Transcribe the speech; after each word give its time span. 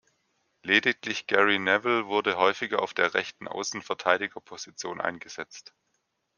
Lediglich 0.63 1.27
Gary 1.27 1.59
Neville 1.59 2.07
wurde 2.07 2.35
häufiger 2.39 2.81
auf 2.81 2.95
der 2.95 3.13
rechten 3.13 3.47
Außenverteidigerposition 3.47 4.99
eingesetzt. 4.99 5.75